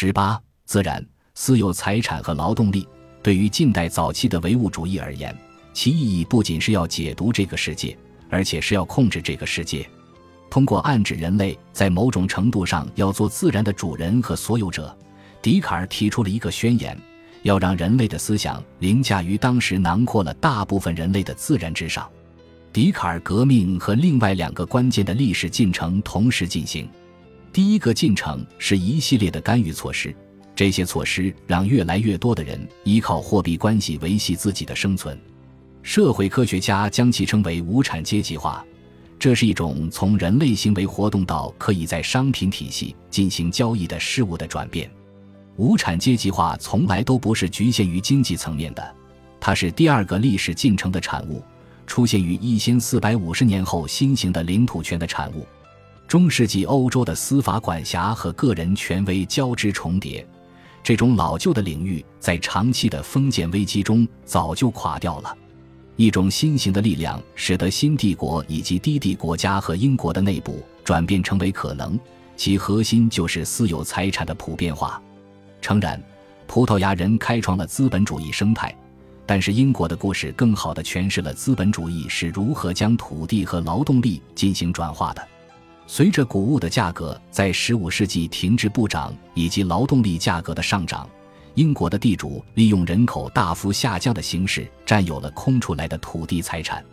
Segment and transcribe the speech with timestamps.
[0.00, 1.04] 十八，自然、
[1.34, 2.86] 私有财产和劳动力，
[3.20, 5.36] 对于近代早期的唯物主义而言，
[5.72, 7.98] 其意义不仅是要解读这个世界，
[8.30, 9.84] 而且是要控制这个世界。
[10.48, 14.96] 通过暗指人类在某种程度上要做自然的主人和所有者，
[15.42, 16.96] 笛卡尔提出了一个宣言：
[17.42, 22.08] 要让人类的思想凌驾于当时囊括了大部分人类的自然之上。
[22.72, 26.88] 笛卡尔革命和另外两个关键的历史进程同时进行。
[27.52, 30.14] 第一个进程是一系列的干预措施，
[30.54, 35.18] 这些措施让越来越多的人依靠货币关系维系自己的生存。
[35.82, 38.64] 社会科学家将其称为无产阶级化。
[39.18, 44.88] 这是一种从人类行为活动到可以在商品体系进行交易的事物的转变。
[45.56, 48.94] 无产阶级化从来都不是局限于经济层面的，
[49.40, 51.42] 它是第二个历史进程的产物，
[51.84, 55.44] 出现于一千四百五十年后新型的领土权的产物。
[56.08, 60.26] 中世纪欧洲的司法管辖和个人权威交织重叠，
[60.82, 65.36] 这种老旧的领域在长期的封建危机中早就垮掉了。
[65.96, 72.00] 一种新型的力量使得新帝国以及低地国家和英国的内部转变成为可能，
[72.38, 75.02] 其核心就是私有财产的普遍化。
[75.60, 76.02] 诚然，
[76.46, 78.74] 葡萄牙人开创了资本主义生态，
[79.26, 85.22] 但是英国的故事更好地诠释了资本主义是如何将土地和劳动力进行转化的。
[85.90, 91.08] 随着谷物的价格在15世纪停滞不涨，以及劳动力价格的上涨。
[91.54, 96.84] 英国的地主利用人口大幅下降的形式占有了空出来的土地财产，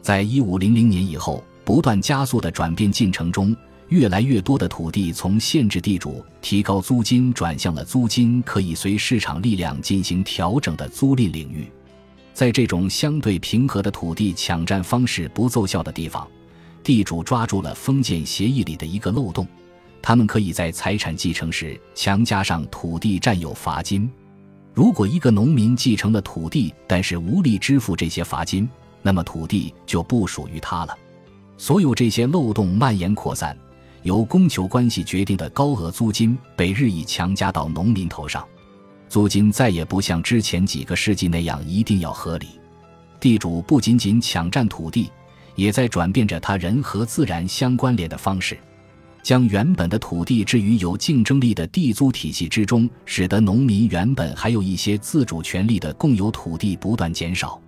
[0.00, 3.54] 在一五零零年以后不断加速的转变进程中，
[3.88, 11.70] 越来越多的土地从限制地主提高租金转向了租金可以随市场力量进行调整的租赁领域。
[12.32, 16.26] 在这种相对平和的土地抢占方式不奏效的地方，
[16.82, 19.46] 地主抓住了封建协议里的一个漏洞。
[20.02, 24.10] 他们可以在财产继承时强加上土地占有罚金。
[24.72, 28.68] 如果一个农民继承了土地，但是无力支付这些罚金，
[29.02, 30.96] 那么土地就不属于他了。
[31.58, 33.54] 所有这些漏洞蔓延扩散，
[34.02, 38.46] 由供求关系决定的高额租金被日益强加到农民头上。
[39.08, 42.46] 租金再也不像之前几个世纪那样一定要合理。
[43.18, 45.10] 地主不仅仅抢占土地，
[45.60, 48.58] 也在转变着他人和自然相关联的方式。
[49.22, 57.60] 将原本的土地置于有竞争力的地租体系之中，使得农民原本还有一些自主权利的共有土地不断减少。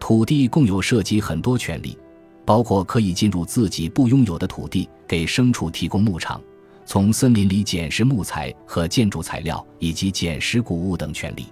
[0.00, 1.96] 土地共有涉及很多权利，
[2.44, 6.42] 包括可以进入自己不拥有的土地，给牲畜提供牧场，
[6.84, 11.46] 从森林里捡拾木材和建筑材料，以及捡拾谷物等权利。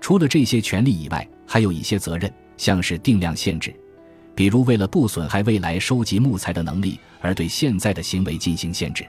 [0.00, 3.74] 除了这些权利以外，还有一些责任，像是定量限制。
[4.36, 9.06] 比如，为了不损害未来收集木材的能力而对现在的行为进行限制，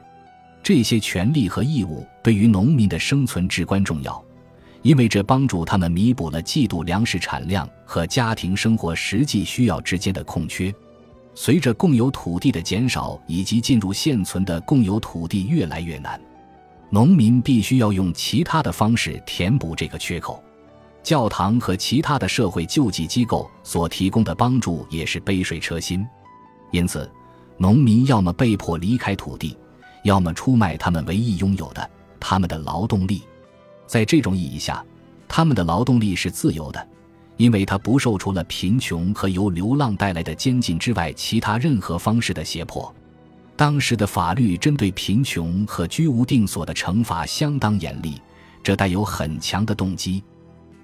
[0.63, 4.23] 这些权利和义务对于农民的生存至关重要，
[4.83, 10.73] 因为这帮助他们弥补了季度粮食产量和家庭生活实际需要之间的空缺。
[11.35, 16.19] 随着共有土地的减少以及进入现存的共有土地越来越难，
[16.89, 20.41] 农民必须要用其他的方式填补这个缺口。
[21.07, 26.05] 教堂和其他的社会救济机构所提供的帮助也是杯水车薪，
[26.69, 27.09] 因此，
[27.55, 29.57] 农民要么被迫离开土地，
[30.03, 33.23] 要么出卖他们唯一拥有的他们的劳动力。
[33.85, 34.83] 在这种意义下，
[35.29, 36.87] 他们的劳动力是自由的，
[37.37, 42.93] 因为他不受除了贫穷和由流浪带来的监禁之外其他任何方式的胁迫。
[43.55, 48.21] 当时的法律针对贫穷和居无定所的惩罚相当严厉，
[48.61, 50.21] 这带有很强的动机。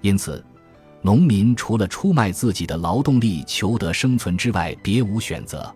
[0.04, 0.44] 因此，
[1.00, 5.74] 农民除了出卖自己的劳动力求得生存之外，别无选择。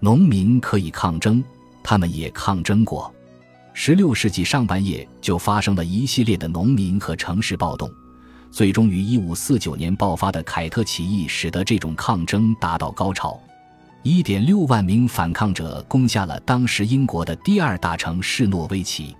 [0.00, 1.40] 农民可以抗争，
[1.80, 3.14] 他们也抗争过。
[3.72, 7.88] 十六世纪上半叶就发生了一系列的农民和城市暴动，
[8.50, 13.40] 最终于一五四九年爆发的凯特起义使得这种抗争达到高潮。
[14.02, 19.14] 一点六万名反抗者攻下了当时英国的第二大城市诺维奇。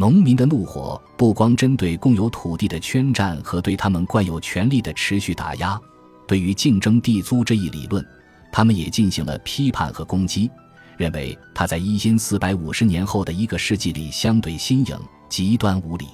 [0.00, 5.78] 农民的怒火不光针对共有土地的圈占和对他们惯有权利的持续打压，
[6.26, 8.02] 对于竞争地租这一理论，
[8.50, 10.50] 他们也进行了批判和攻击，
[10.96, 14.98] 认为他在一千四百五十年后的一个世纪里相对新颖、
[15.28, 16.06] 极端无理。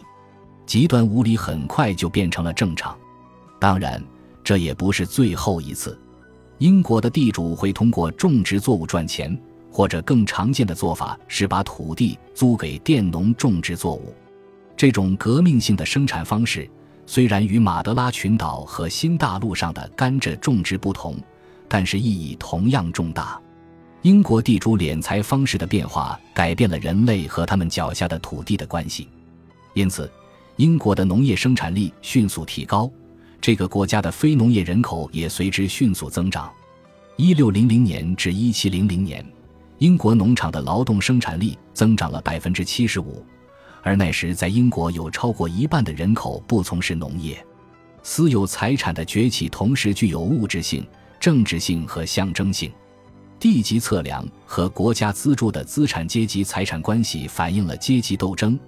[0.67, 2.93] 极端无理很快就变成了正常。
[3.61, 4.03] 当然，
[4.43, 5.97] 这也不是最后一次。
[6.59, 9.41] 英国的地主会通过种植作物赚钱。
[9.77, 14.15] 或者更常见的做法是把土地租给佃农种植作物。
[14.75, 16.67] 这种革命性的生产方式
[17.05, 21.15] 虽然与马德拉群岛和新大陆上的甘蔗种植不同，
[21.69, 23.39] 但是意义同样重大。
[24.01, 29.07] 英国地主敛财方式的变化改变了人类和他们脚下的土地的关系。
[29.75, 30.11] 因此，
[30.57, 32.91] 英国的农业生产力迅速提高，
[33.43, 36.51] 这个国家的非农业人口也随之迅速增长。
[37.17, 39.23] 一六零零年至一七零零年，
[39.79, 43.25] 英国农场的劳动生产力增长了百分之七十五，
[43.83, 47.45] 而那时在英国有超过一半的人口不从事农业。
[48.03, 50.87] 私有财产的崛起同时具有物质性、
[51.21, 52.73] 政治性和象征性。
[53.39, 58.59] 地级测量和国家资助的资产阶级财产关系反映了阶级斗争，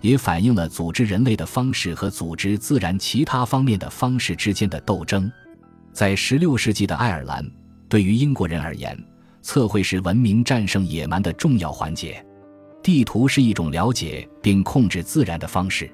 [0.00, 5.30] 也反映了组织人类的方式和组织自然其他方面的方式之间的斗争。
[5.92, 7.48] 在16世纪的爱尔兰。
[7.88, 8.94] 对于英国人而言，
[9.48, 12.22] 测绘是文明战胜野蛮的重要环节。
[12.82, 15.90] 地图是一种了解并控制自然的方式。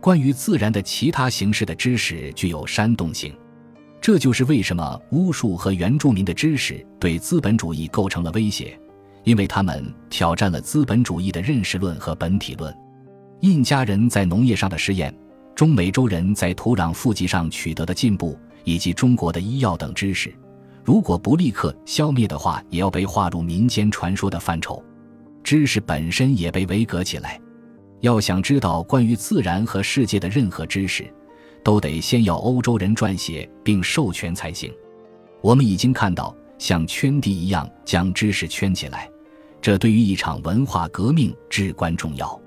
[0.00, 3.36] 关于自然的其他形式的知识具有煽动性，
[4.00, 8.80] 这就是为什么巫术和原住民的知识对资本主义构成了威胁，
[9.24, 12.74] 因为他们挑战了资本主义的认识论和本体论。
[13.40, 15.14] 印加人在农业上的实验，
[15.54, 20.32] 中美洲人在土壤富集上取得的进步，以及中国的医药等知识。
[20.86, 24.80] 如果不立刻消灭的话，也要被划入民间传说的范畴。
[25.42, 27.40] 知识本身也被围隔起来。
[28.02, 31.12] 要想知道关于自然和世界的任何知识，
[31.64, 34.72] 都得先要欧洲人撰写并授权才行。
[35.40, 39.10] 我们已经看到，像圈地一样将知识圈起来，
[39.60, 42.40] 这对于一场文化革命至关重要。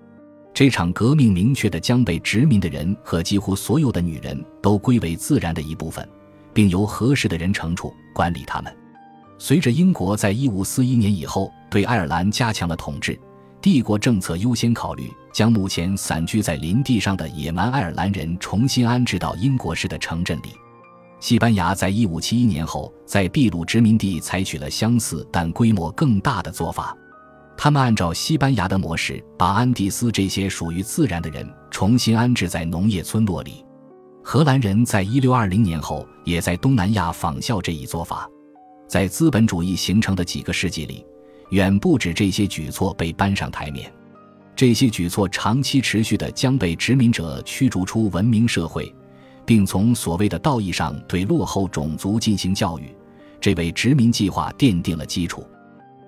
[0.53, 6.07] 这场革命明确的将被殖民的人和几乎所有的女人都归为自然的一部分。
[6.59, 8.77] 并由合适的人惩处管理他们。
[9.37, 13.17] 随着英国在1541年以后对爱尔兰加强了统治，
[13.61, 20.49] 帝国政策优先考虑将目前散居在林地上的野蛮爱尔兰人重新安置到英国式的城镇里。
[21.21, 26.93] 西班牙在1571年后在秘鲁殖民地采取了相似但规模更大的做法，
[27.55, 33.63] 他们按照西班牙的模式，把安第斯这些属于自然的人重新安置在农业村落里。
[34.31, 38.29] 荷兰人在一六二零年后也在东南亚仿效这一做法，
[38.87, 41.03] 在资本主义形成的几个世纪里，
[41.49, 43.91] 远不止这些举措被搬上台面。
[44.55, 48.93] 这些举措长期持续的将被殖民者驱逐出文明社会，
[49.47, 52.95] 并从所谓的道义上对落后种族进行教育，
[53.41, 55.43] 这为殖民计划奠定了基础。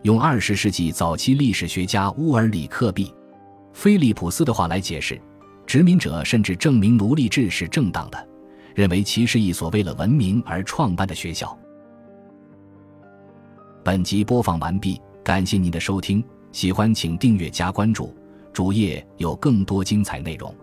[0.03, 3.11] 用二十世纪早期历史学家乌尔里克 ·B·
[3.73, 5.19] 菲利普斯的话来解释。
[5.71, 8.27] 殖民者甚至证明奴隶制是正当的，
[8.75, 11.57] 认为其是一所为了文明而创办的学校。
[13.81, 16.21] 本集播放完毕，感谢您的收听，
[16.51, 18.13] 喜欢请订阅加关注，
[18.51, 20.53] 主页有更多精彩内容。